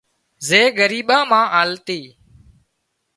[0.47, 1.99] زي ڳريٻان مان آلتي